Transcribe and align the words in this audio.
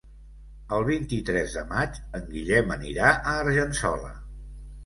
El 0.77 0.85
vint-i-tres 0.87 1.53
de 1.59 1.63
maig 1.73 1.99
en 2.21 2.25
Guillem 2.31 2.75
anirà 2.79 3.15
a 3.19 3.37
Argençola. 3.45 4.11